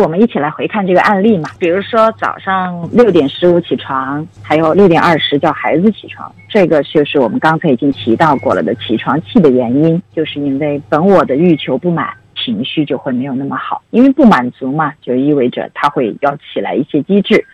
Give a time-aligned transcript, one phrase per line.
[0.00, 17.44] 我们一起来回看这个案例嘛，比如说早上六点十五起床，还有六点二十叫孩子起床，这个就是我们刚才已经提到过了的起床气的原因，就是因为本我的欲求不满，情绪就会没有那么好，因为不满足嘛，就意味着他会要起来一些机制，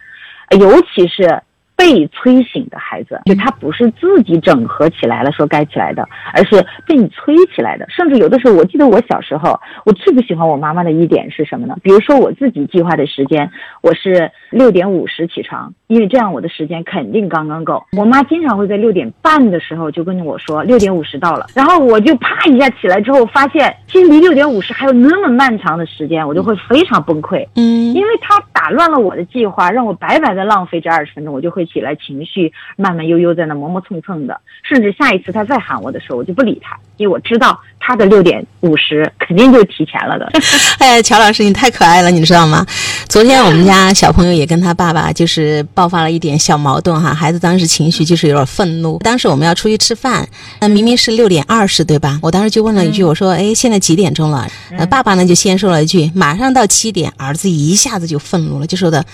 [0.59, 1.43] 尤其是。
[1.81, 7.87] 被催醒的孩子，就他不是自己整合起来了说该起来的，而是被你催起来的。
[7.89, 11.75] 甚至有的时候，我记得我小时候，我最不喜欢我妈妈的一点是什么呢？
[11.83, 17.83] 比如说我自己计划的时间，我是六点五十起床，因为这样我的时间肯定刚刚够。
[17.97, 27.43] 我妈经常会在六点半的时候就跟我说六点五十到了，然后我就啪一下起来之后，发现其实离六点五十还有那么漫长的时间，我就会非常崩溃。
[27.57, 31.67] 嗯，因为她打乱了我的计划，让我白白的浪费这二十分钟，我就会。
[31.73, 37.61] 起来，情绪慢慢悠悠在那磨磨蹭蹭的，甚至下一次他再喊我的时候，我就不理他，因为我知道
[37.91, 40.31] 他的六点五十肯定就提前了的。
[40.79, 42.65] 哎，乔老师，你太可爱了，你知道吗？
[43.09, 48.97] 昨天我们家小朋友也跟他爸爸就是爆发了一点小矛盾哈，孩子当时情绪就是有点愤怒。
[48.99, 50.25] 当时我们要出去吃饭，
[50.61, 52.17] 那明明是六点二十对吧？
[52.23, 54.47] 我当时就问了一句，我说：“哎，现在几点钟了？”
[54.79, 59.05] 呃，爸爸呢就先说了一句：“马上到七点。”儿子一下子就愤怒了，就说的。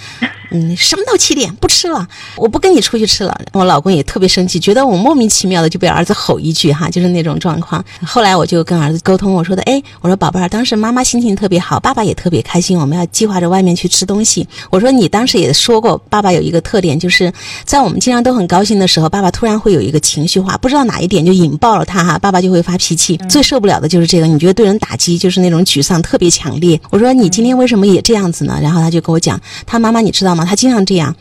[0.53, 2.07] 嗯，什么到七点不吃了？
[2.37, 3.37] 我不跟你出去吃了。
[3.53, 7.85] 我老公也特别生气，觉得我莫名其妙的就被儿子吼一句哈，就是那种状况。
[8.05, 14.47] 后来我就跟儿子沟通，我说的，哎，我说宝贝儿，当时妈妈心情特别好，爸爸也特别开心，我们要计划着外面去吃东西。
[14.71, 17.33] 我说你当时也说过，爸爸有一个特点，就是
[17.65, 23.17] 在我们经常都很高兴的时候，爸爸突然会有一个情绪化，不知道哪一点就引爆了他哈，爸爸就会发脾气。
[23.29, 26.79] 最受不了的就是这个，你觉得对人打击就是那种沮丧特别强烈。
[26.91, 28.59] 我说你今天为什么也这样子呢？
[28.61, 30.45] 然后他就跟我讲，他妈妈你知道吗？
[30.45, 31.15] 他经常这样，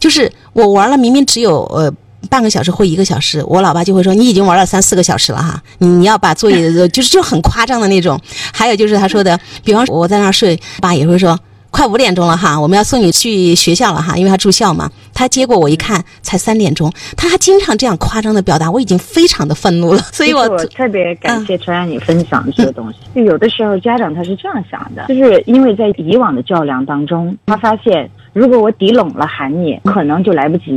[0.00, 1.92] 就是我玩了，明明只有呃
[2.28, 8.20] 半个小时或一个小时，我老爸就会说你已经玩了三四个小时了哈，你你要把作业就是就很夸张的那种。
[8.52, 11.38] 还有就是他说的，比方说我在那儿睡，爸也会说。
[11.70, 14.90] 快五点钟了哈，我们要送你去学校了哈，因为他住校嘛。
[15.12, 16.90] 他接过我一看，才三点钟。
[17.14, 20.00] 他还经常这样夸张的表达，我已经非常的愤怒了。
[20.10, 22.98] 所以我特别感谢陈安你分享这个东西。
[23.14, 30.72] 就有的时候家长他是这样想的，就是因为在以往的较量当中，他发现如果我抵拢了喊你，可能就来不及，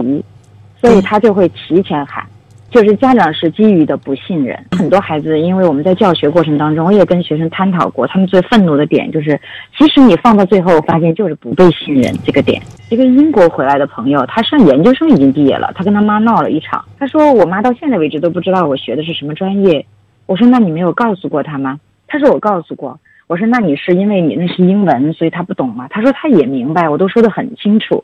[0.81, 2.25] 所以他就会提前喊。
[2.69, 9.37] 就是家长是基于的不信任，很多孩子，因为我们在教学过程当中，我也跟学生探讨过，他们最愤怒的点就是，
[9.77, 12.61] 其实你放到最后发现就是不被信任这个点。
[12.89, 19.85] 一个英国回来的朋友，他上研究生已经毕业了，他跟他妈闹了一场，他说我妈到现在为止都不知道我学的是什么专业。
[20.25, 21.77] 我说那你没有告诉过他吗？
[22.07, 22.97] 他说我告诉过。
[23.27, 25.87] 我说那你是因为你那是英文，所以他不懂吗？
[25.89, 28.01] 他说他也明白，我都说得很清楚。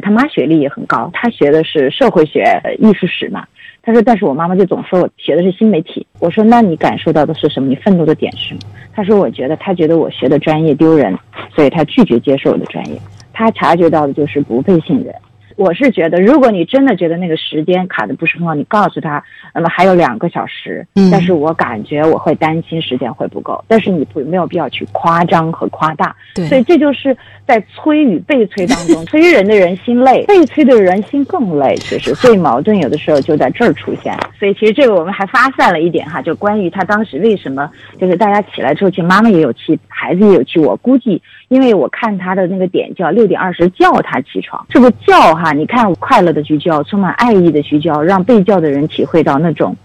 [0.00, 2.44] 他妈学历也很高，他学的是社会学、
[2.78, 3.46] 艺术史嘛。
[3.82, 7.68] 他说：“但是我妈妈就总说我学的是新媒体。”我说：“那你感受到的是什么？
[7.68, 8.60] 你愤怒的点是什么？”
[8.92, 11.16] 他说：“我觉得他觉得我学的专业丢人，
[11.54, 13.00] 所以他拒绝接受我的专业。
[13.32, 15.14] 他察觉到的就是不被信任。”
[15.56, 19.22] 我是觉得，如果你真的觉得那个时间卡的不是很好，你告诉他，
[19.54, 20.86] 那么还有两个小时。
[20.94, 21.10] 嗯。
[21.10, 26.14] 但是我感觉我会担心时间会不够，但是你不没有必要去夸张和夸大。
[26.34, 26.46] 对。
[26.46, 31.74] 所以这就是在催与被催当中， 催人的人心累，被催的人心更累。
[31.76, 34.14] 其实，所以矛盾有的时候就在这儿出现。
[34.38, 40.60] 所以其实这个我们还发散了一点哈，就关于他当时为什么就是大家起来之后，其实妈妈也有气，孩子也有气。
[40.60, 45.45] 我估计，因为我看他的那个点叫六点二十叫他起床，这个叫哈。
[45.52, 49.76] 你看，快乐的去教，充满爱意的去教，让被教的人体会到那种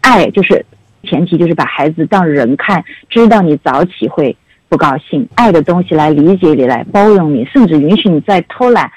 [0.00, 0.64] 爱，就是
[1.04, 4.36] 前提，就是把孩子当人看，知道你早起会
[4.68, 8.90] 不高兴，爱的东西来理解你，来包容你，甚至允许你再偷懒，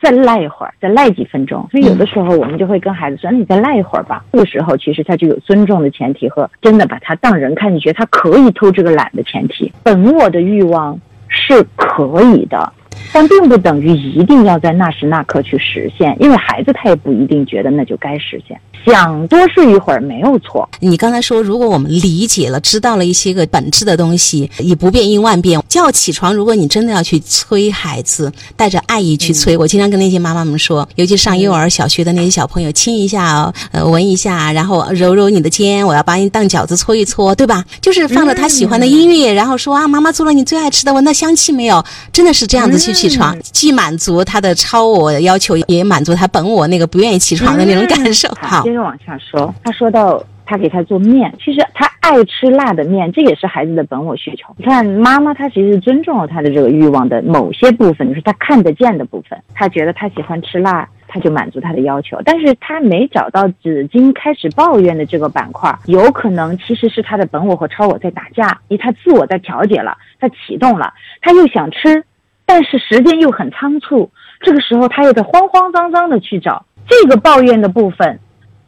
[0.00, 1.66] 再赖一会儿，再赖几分钟。
[1.70, 9.72] 所以有的时候我们就会跟孩子说：“你再赖一会儿吧。”这个时候其实他就有尊重的前提和真的把他当人看，你觉得他可以偷这个懒的前提。
[9.82, 10.98] 本我的欲望
[11.28, 12.72] 是可以的。
[13.16, 18.60] 但并不等于一定要在那时那刻去实现，因为孩子他也不一定觉得那就该实现。
[18.84, 20.68] 想多睡一会儿没有错。
[20.80, 26.34] 你刚才说，如果我们理解了、知道了一些个本质的东西，以不变应万变，叫起床。
[26.34, 37.64] 如果你真的要去催孩子，带着爱意去催，我经常跟那些妈妈们说，尤其上幼儿、小学的那些小朋友，亲一下，呃，闻一下，然后揉揉你的肩，我要把你当饺子搓一搓，对吧？
[37.80, 41.82] 就是放着他喜欢的音乐，然后说啊，妈妈做了你最爱吃的，闻到香气没有？
[42.12, 48.28] 真的是这样子去起床，既满足他的超我要求，也满足他本我那个不愿意起床的那种感受。
[48.40, 48.62] 好。
[48.62, 54.52] 接着往下说，他说到他给他做面，其实他爱吃辣的面，这也是孩子的本我需求。
[54.56, 59.38] 你看妈妈，她其实尊重了他的这个欲望的某些部分，就是他看得见的部分。
[59.54, 62.20] 他觉得他喜欢吃辣，他就满足他的要求。
[62.24, 72.04] 但是他没找到纸巾开始抱怨的这个板块，有可能其实是他的本我和超我在打架，因为他自我在调节了，他启动了，他又想吃。
[72.46, 74.10] 但是时间又很仓促，
[74.40, 78.18] 这个时候他又在慌慌张张的去找这个抱怨的部分，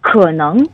[0.00, 0.68] 可能。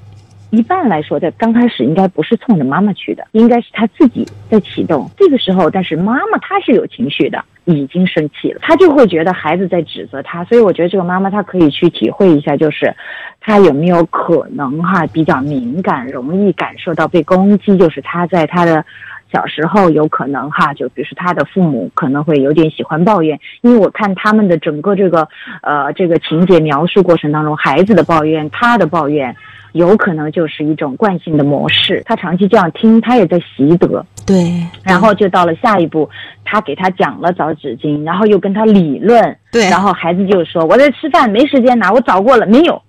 [0.50, 5.10] 一般来说，在刚开始应该不是冲着妈妈去的，应该是他自己在启动。
[5.16, 10.44] 这个时候，但是妈妈她是有情绪的，已经生气了，她就会觉得孩子在指责她。
[10.44, 12.94] 所以我觉得这个妈妈她可以去体会一下，就是
[13.40, 18.84] 她有没有可能哈比较敏感，容易感受到被攻击，就是她在她的
[19.32, 25.28] 小时候有可能哈，就比如说他的父母可能会有点喜欢抱怨，因为我看他们的整个这个
[25.62, 29.34] 呃这个情节描述过程当中，孩子的抱怨，他的抱怨。
[29.72, 34.06] 有可能就是一种惯性的模式，他长期这样听，他也在习得。
[34.24, 36.08] 对，然后就到了下一步，
[36.44, 39.36] 他给他讲了找纸巾，然后又跟他理论。
[39.50, 42.80] 对，然后孩子就说：“我在吃饭，没时间拿，我找过了，没有。”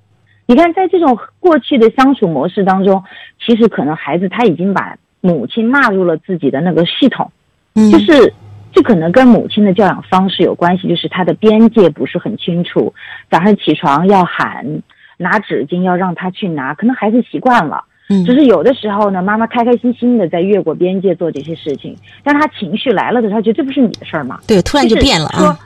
[0.46, 3.04] 你看，在这种过去的相处模式当中，
[3.44, 7.32] 其实可能孩子他已经把母亲纳入了自己的那个系统，
[7.74, 8.34] 嗯，就是
[8.72, 12.94] 这可能跟母亲的教养方式有关系，就是他的边界不是很清楚，
[13.30, 14.82] 早上起床要喊。
[15.18, 24.42] 拿纸巾要让他去拿，可能孩子习惯了，嗯，只是有的时候呢，妈妈开开心心的在越过边界做这些事情，但他情绪来了的时候，他觉得这不是你的事儿吗？
[24.46, 25.58] 对，突然就变了啊。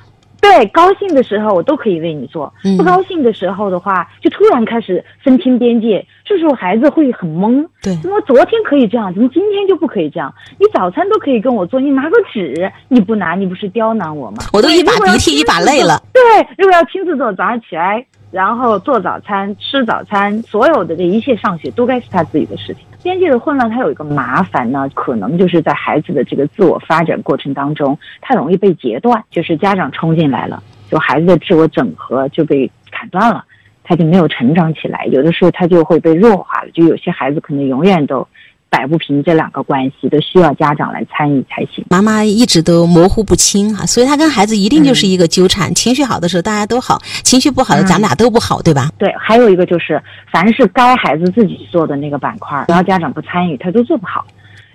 [0.41, 7.65] 对，高兴的时候我都可以为你做，不高兴的时候的话，就突然开始分清边界，这时候孩子会很懵。
[7.81, 10.33] 对，怎么昨天可以这样，怎么今天就不可以这样？
[10.57, 14.37] 你早餐都可以跟我做，你拿个纸你不拿，你不是刁难我吗？
[14.53, 16.01] 我都一把鼻涕一把泪了。
[16.13, 16.21] 对，
[16.57, 18.05] 如果要亲自做，早上起来。
[18.31, 22.83] 然后做早餐、吃早餐，所有的这一切上学都该是他自己的事情。
[23.01, 33.43] 边界的混乱，它有一个麻烦呢，可能就是在孩子的这个自我发展过程当中，他容易被截断，就是家长冲进来了，就孩子的自我整合就被砍断了，
[33.83, 38.27] 他就没有成长起来，有的时候他就会被弱化了，就有些孩子可能永远都。
[38.69, 41.83] 摆不平这两个关系，都需要家长来参与才行。
[41.89, 45.73] 妈妈一直都模糊不清哈，所以她跟孩子一定就是一个纠缠。
[45.73, 48.89] 情绪好的时候大家都好，情绪不好的咱们俩都不好，对吧？
[48.97, 50.01] 对，还有一个就是，
[50.31, 54.25] 凡是该孩子自己做的那个板块，只要家长不参与，他都做不好。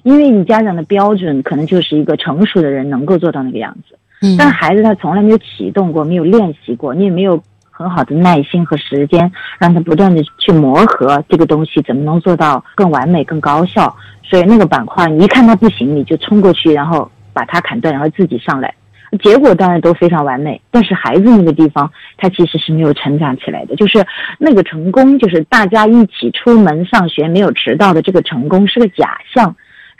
[0.02, 7.42] 因为你家长的标准可能就是一个成熟的人能够做到那个样子，嗯，但孩子他从来没有启动过，没有练习过，你也没有。
[7.76, 13.92] 很好的耐心和时间，让他不断的去磨合这个东西，怎么能做到更完美、更高效？
[14.22, 18.72] 所以那个板块，你一看他不行，你就冲过去，然后把他砍断，然后自己上来，
[19.20, 20.60] 结果当然都非常完美。
[20.70, 23.74] 但是孩子那个地方，他其实是没有成长起来的。
[23.74, 24.06] 就是
[24.38, 29.54] 那个成功，就是大家一起出门上学没有迟到的这个成功，是个假象。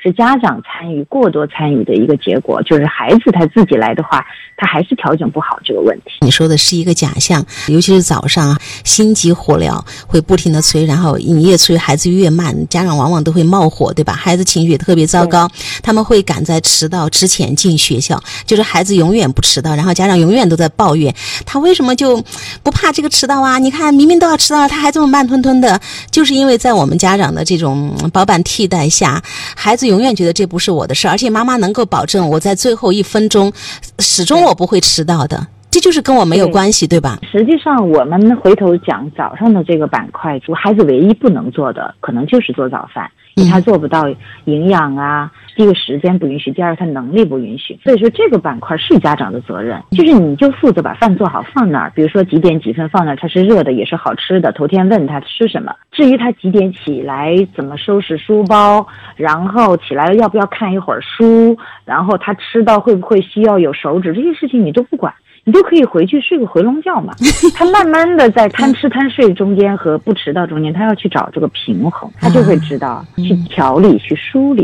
[0.05, 4.23] 是家长参与过多参与的一个结果，就是孩子他自己来的话，
[4.55, 6.11] 他还是调整不好这个问题。
[6.21, 8.55] 你说的是一个假象，尤其是早上
[8.85, 14.13] 心急火燎，会不停的催，然后你越催，孩子越慢，家长往往都会冒火，对吧？
[14.13, 15.51] 孩子情绪也特别糟糕，
[15.83, 21.13] 他们会赶在迟到之前进学校，就是孩子永远不迟到，然后家长永远都在抱怨
[21.45, 22.23] 他为什么就
[22.63, 23.59] 不怕这个迟到啊？
[23.59, 29.23] 你看明明都要迟到了，他还这么慢吞吞的，就是因为在我们家长的这种包办替代下，
[29.57, 29.95] 孩子永。
[29.95, 33.53] 永远觉得这不是我的事，而且妈妈能够保证我在最后一分钟，
[34.01, 37.19] 始终我不会迟到的，这就是跟我没有关系，对吧？
[37.33, 43.11] 实际上，我们回头讲早上的这个板块，就孩子唯一不能做的，可能就是做早饭。
[43.35, 44.05] 因为他做不到
[44.45, 65.13] 营养啊，第一个时间不允许，第二个他能力不允许，所以说这个板块是家长的责任，就是你就负责把饭做好放那儿，比如说几点几分放那儿，它是热的也是好吃的，头天问他吃什么，至于他几点起来怎么收拾书包，然后起来了要不要看一会儿书，然后他吃到会不会需要有手指，这些事情你都不管。
[65.45, 67.13] 你就可以回去睡个回笼觉嘛。
[67.55, 74.63] 他慢慢的在贪吃贪睡中间和不迟到中间，他要去找这个平衡，他就会知道去调理去梳理。